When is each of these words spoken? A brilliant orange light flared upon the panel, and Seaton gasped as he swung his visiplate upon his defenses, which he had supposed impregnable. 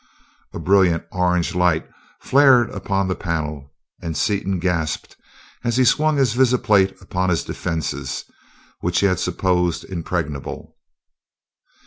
A 0.51 0.57
brilliant 0.57 1.03
orange 1.11 1.53
light 1.53 1.87
flared 2.21 2.71
upon 2.71 3.07
the 3.07 3.13
panel, 3.13 3.71
and 4.01 4.17
Seaton 4.17 4.57
gasped 4.57 5.15
as 5.63 5.77
he 5.77 5.85
swung 5.85 6.17
his 6.17 6.33
visiplate 6.33 6.99
upon 7.01 7.29
his 7.29 7.43
defenses, 7.43 8.25
which 8.79 9.01
he 9.01 9.05
had 9.05 9.19
supposed 9.19 9.83
impregnable. 9.83 10.75